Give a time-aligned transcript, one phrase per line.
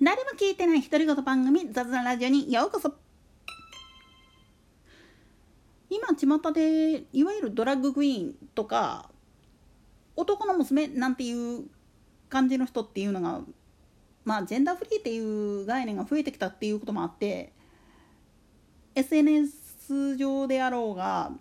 [0.00, 2.92] 誰も聞いてない独り言番組雑談ラジオにようこそ。
[5.88, 9.08] 今巷でいわゆるドラッグクイーンとか
[10.14, 11.64] 男の娘なんていう
[12.28, 13.40] 感じの人っていうのが
[14.26, 17.54] まあジェンダーフリーっていう概念が増えてきたっていうこともあって
[18.96, 21.32] SNS 上であろうが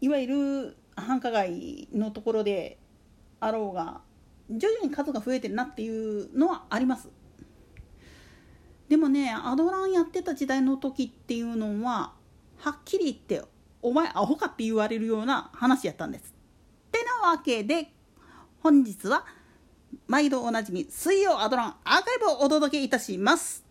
[0.00, 2.78] いわゆる繁華街のところで
[3.40, 4.00] あろうが
[4.50, 7.08] 徐々に数が増えてるなっていうのはあります。
[8.88, 12.12] でもねアドランやってた時代の時っていうのは
[12.58, 13.42] はっきり言って
[13.80, 16.34] お前アホかって言われるような話やったんです。
[16.88, 17.90] ってなわけで
[18.62, 19.24] 本日は
[20.06, 23.64] 毎度おなじみ水曜アドランアーカイブをお届けいたします。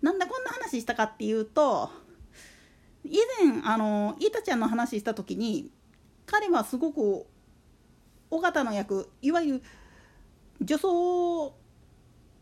[0.00, 1.90] なんでこんな話したかっていうと
[3.04, 5.70] 以前あのイータちゃんの話した時に
[6.26, 7.26] 彼はすごく
[8.30, 9.62] 尾形の役いわゆる
[10.60, 11.52] 女装っ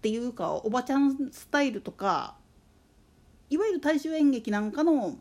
[0.03, 2.37] ていうかおばちゃんスタイルとか
[3.51, 5.17] いわゆる大衆演劇なんかの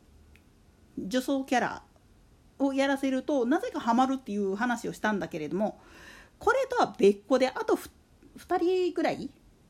[0.98, 1.84] 女装キャラ
[2.60, 5.80] をやらせるとなぜかハマるっていう話をしたんだけれども
[6.40, 7.78] これとは別個であと
[8.38, 9.30] 2人ぐらい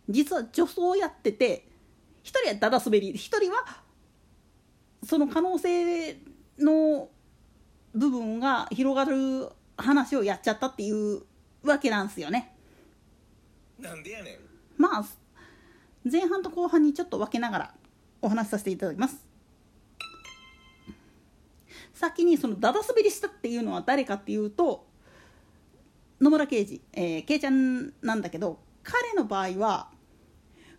[0.10, 1.68] 実は女装をやってて
[2.24, 3.82] 1人はダダ滑り1人は
[5.04, 6.18] その可能性
[6.60, 7.10] の
[7.94, 11.24] 部分が広がる話をやっちゃったっていう
[11.64, 12.56] わけなんですよね。
[13.80, 14.38] なんでやねん
[14.78, 15.06] まあ
[16.10, 17.74] 前半と後半にちょっと分けながら
[18.22, 19.26] お話しさせていただきます。
[21.94, 24.88] 先にそのダダ滑りしたっていうのは誰かっていうと
[26.20, 29.90] 野村刑事、えー、ケイちゃんなんだけど彼の場合は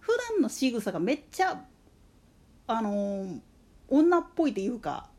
[0.00, 1.62] 普段の仕草がめっちゃ
[2.66, 3.40] あのー、
[3.88, 5.10] 女っぽいというか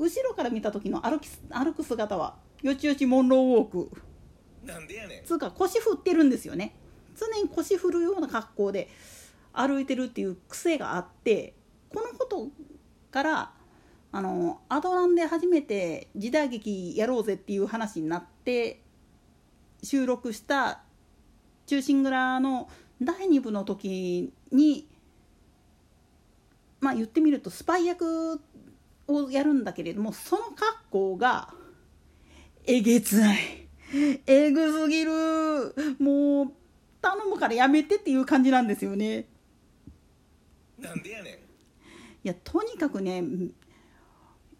[0.00, 3.90] 後ろから見た時の歩き歩く姿はよちよちモンローウォーク。
[4.64, 5.24] なんでやねん。
[5.24, 6.74] つうか腰振ってるんですよね。
[7.16, 8.88] 常に腰振るような格好で
[9.52, 11.54] 歩いてるっていう癖があって
[11.94, 12.48] このこと
[13.10, 13.52] から
[14.12, 18.80] あのアドランで初めて時代劇やろうぜっていう話になって
[19.82, 20.82] 収録した
[21.66, 22.70] 「忠臣蔵」の
[23.02, 24.88] 第2部の時に
[26.80, 28.40] まあ言ってみるとスパイ役
[29.12, 30.56] をやるんだけれどもその格
[30.90, 31.52] 好が
[32.64, 33.38] えげつない。
[34.26, 35.12] えぐすぎる。
[35.98, 36.52] もう
[37.02, 39.26] 頼むからやめてっていう感じなんですよね。
[40.78, 41.34] なんでやねん。
[41.34, 41.38] い
[42.22, 43.22] やとにかくね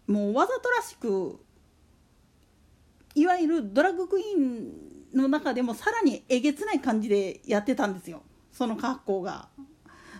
[0.07, 1.39] もうわざとらしく
[3.13, 4.71] いわゆるドラッグクイーン
[5.13, 8.23] の中でもさらにえげつない感じでやってたんですよ。
[8.51, 9.49] その格好が。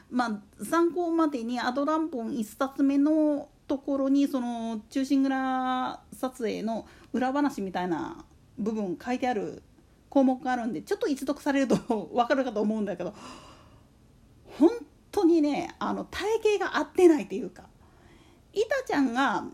[0.09, 0.25] ま
[0.59, 8.25] あ、参考までにアドランポン1冊目のところにその忠臣蔵撮影の裏話みたいな
[8.57, 9.63] 部分書いてある
[10.09, 11.77] 項目があるんでちょっと一読されると
[12.13, 13.13] 分かるかと思うんだけど
[14.59, 14.71] 本
[15.09, 17.69] 当にねあの体型が合ってないっていうか
[18.51, 19.45] イタちゃんが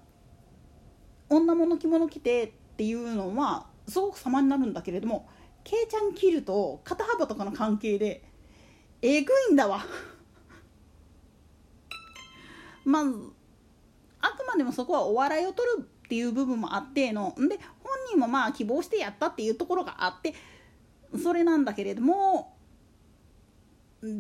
[1.29, 5.29] 女物着物着てっていうのはすごく様になるんだけれども
[5.63, 8.23] ケイちゃん着ると肩幅とかの関係で
[9.03, 9.85] えぐいんだわ。
[12.83, 13.03] まあ
[14.33, 20.33] あくまでもそこはお笑いを取るっていう部分もあってので本人もまあ希望してやったっていうところがあって
[21.21, 22.55] それなんだけれども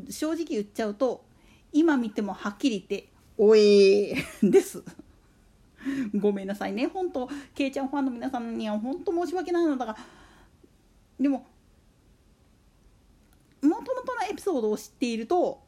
[0.09, 1.25] 正直言っちゃうと
[1.71, 4.15] 今見てもはっきり言って「おえー」
[4.49, 4.83] です。
[6.19, 9.95] ごめんなさいね本当ケイちゃんファンの皆さんには本当申し訳ないのだが
[11.19, 11.45] でも
[13.61, 15.61] もともとのエピソードを知っていると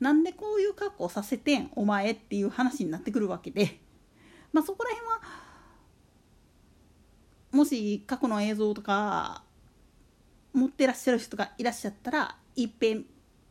[0.00, 3.80] なんでこういう格好させてんお前っていう話になってくるわけで。
[4.52, 5.20] まあそこら辺は
[7.52, 9.42] もし過去の映像とか
[10.52, 13.04] 持ってらっしゃる人がいらっしゃったらいっぺん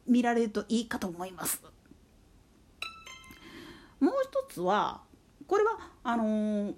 [0.07, 1.61] 見られるといいかと思います。
[3.99, 5.01] もう一つは
[5.47, 6.75] これはあのー、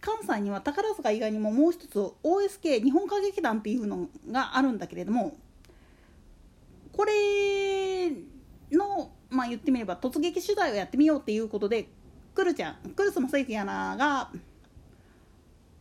[0.00, 5.36] 関西には宝塚以外にももう一つ OSK 日本歌劇団っていうのがあるんだけれども
[6.92, 7.12] これ
[8.72, 11.88] のまあ言ってみれば突撃取材をやってみようっていうことで
[12.34, 14.30] くるちゃんクルスの関アナが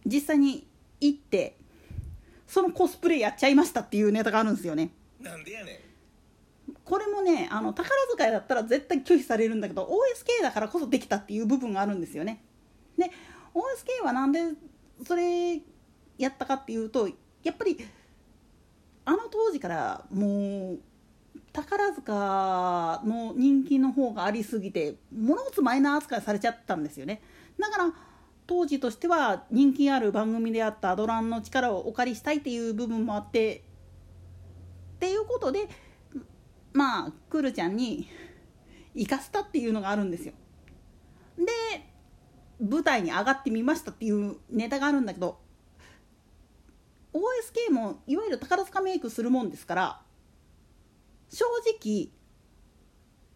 [0.06, 0.68] 実際に
[1.00, 1.58] 行って
[2.48, 4.92] そのコスプレやっちゃいましたっていうネタがあるんですよね。
[5.22, 5.88] なんでやねん
[6.84, 12.44] これもねあの宝塚だったら絶対拒否されるんだけど OSK だからこそできたっていう部分があるんですよね。
[12.98, 13.12] で
[13.54, 14.40] OSK はなんで
[15.06, 15.62] それ
[16.18, 17.10] やったかっていうと
[17.44, 17.78] やっぱり
[19.06, 20.80] あの当時からもう
[21.58, 27.20] 宝塚の人気の方がありすぎて物事マイナー扱いされちゃったんですよね
[27.60, 27.94] だから
[28.46, 33.64] 当時としては人気ある番組であったアドランの力をお借りしたいっていう部分もあって
[34.98, 35.68] っていうことで
[36.74, 38.08] まあクールちゃんに
[38.94, 40.34] 行かせたっていうのがあるんですよ。
[41.38, 41.46] で
[42.64, 45.40] 舞台に上がってみましたっていうネタがあるんだけど
[47.14, 50.02] OSK もいわゆる宝塚メイクするもんですから
[51.30, 51.46] 正
[51.80, 52.10] 直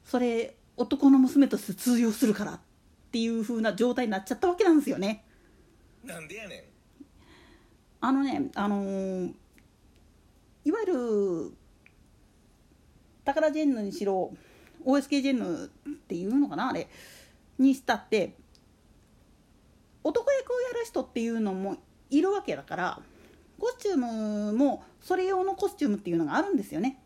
[0.04, 2.60] それ男の娘として通用するからっ
[3.12, 5.26] ていう風な状態になっちゃったわけなんですよね。
[6.04, 6.64] なんでやねん。
[8.00, 9.34] あのねあのー
[10.64, 11.54] いわゆる
[13.26, 14.32] 宝ジェンヌにしろ
[14.86, 15.70] OSK ジェンヌっ
[16.08, 16.88] ていうのかなあれ。
[17.58, 18.36] にしたって
[20.04, 21.78] 男役をやる人っていうのも
[22.10, 23.00] いるわけだから
[23.60, 27.01] コスチュームもそれ用のコスチュームっていうのがあるんですよね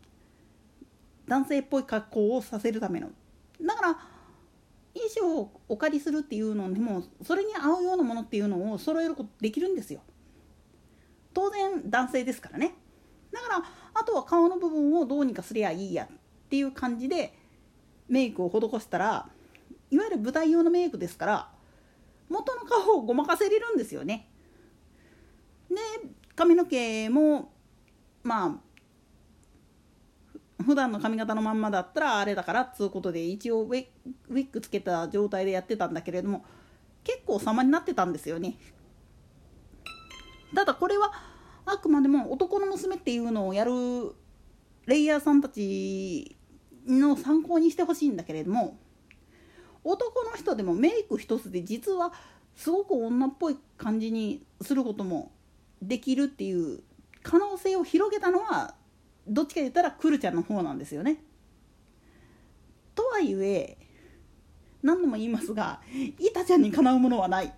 [1.26, 3.10] 男性っぽい格好をさせるための。
[3.60, 3.98] だから
[4.94, 10.00] 衣装をお借りするっていうのでもそれに合うようなものっていうのを揃えることできるんですよ。
[11.34, 12.74] 当然男性ですからね。
[13.32, 13.64] だから
[13.94, 16.08] あとは顔の部分をどうにかすりゃいいやっ
[16.48, 17.34] ていう感じで
[18.08, 19.28] メイクを施したら
[19.90, 21.48] いわゆる舞台用のメイクですから
[22.28, 24.30] 元の顔をごまかせれるんですよね。
[25.68, 25.76] で
[26.34, 27.52] 髪の毛も
[28.22, 28.65] まあ
[30.66, 33.86] 普段の髪型のまんまだったらあれだからっつうことで一応ウィ
[34.28, 36.44] ッグつけた状態でやってたんだけれども
[37.04, 38.58] 結構様になってたんですよね。
[40.54, 41.12] ただこれは
[41.64, 43.72] あくまでも男の娘っていうのをやる
[44.86, 46.36] レイヤーさんたち
[46.86, 48.78] の参考にしてほしいんだけれども
[49.84, 52.12] 男の人でもメイク一つで実は
[52.56, 55.30] すごく女っぽい感じにすることも
[55.82, 56.82] できるっていう
[57.22, 58.74] 可能性を広げたのは
[59.26, 61.22] どっちか言ったらクルちゃんの方なんですよね。
[62.94, 63.76] とはいえ
[64.82, 67.52] 何度も言いますがイタちゃんにかなうものはない。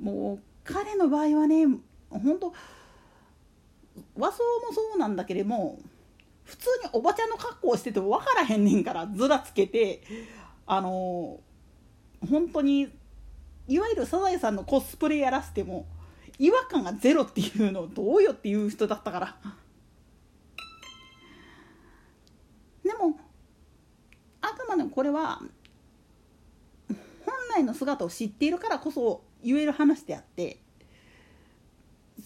[0.00, 1.66] もう彼の場合はね
[2.10, 2.52] 本当
[4.16, 5.78] 和装もそうなんだけれども
[6.44, 10.02] 普通におばちゃんの格好をしてても分からへんねんからずらつけて
[10.66, 11.40] あの
[12.28, 12.88] 本当に
[13.66, 15.86] いわゆるサザエさんのコスプレやらせても
[16.38, 19.36] 違和感がゼロっていうのをどうよっていう人だったから
[22.88, 23.18] でも
[24.40, 25.42] あくまでもこれは
[26.88, 30.58] 本来の姿を知っているからこそ言える話であって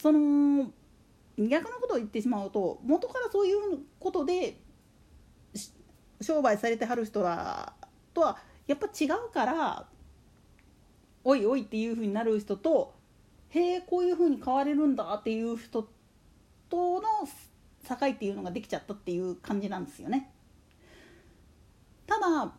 [0.00, 0.70] その
[1.36, 4.56] 逆のことを言ってしまうと元からそういうことで
[6.20, 7.72] 商売されてはる人ら
[8.14, 8.38] とは
[8.68, 9.86] やっぱ違うから
[11.24, 12.94] おいおいっていう風になる人と
[13.48, 15.88] へえこういう風に変われるんだっていう人
[16.68, 17.02] との
[17.88, 20.31] 境っていうのができちゃったっていう感じなんですよね。
[22.06, 22.52] ただ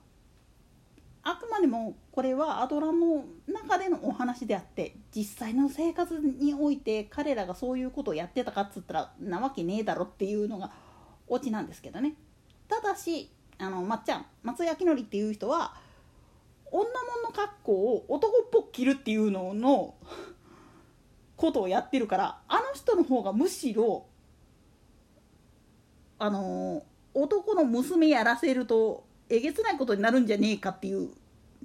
[1.25, 10.71] あくまでもこれはアドラの中でのお話であって実際の生活において彼らがそういうことをやってたかっつったらなわけねえだろっていうのが
[11.27, 12.15] オチなんですけどね。
[12.67, 15.75] ただしあのまっちゃん松井明則っていう人は
[16.71, 19.95] 女物の格好を男っぽく着るっていうのの
[21.37, 24.05] ことをやってるからあの人の方がむしろ
[26.19, 31.09] あの男の娘やらせるとえげつないことになるんじゃねえかっていう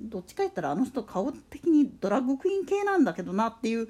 [0.00, 3.88] どっちか言ったらあの人顔的にドラッグクイーン系なんだけどなっていう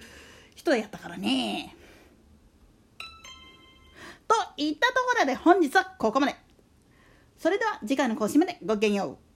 [0.56, 1.76] 人やったからね。
[4.26, 6.34] といったところで本日はここまで。
[7.38, 9.27] それでは次回の更新までごきげんよう。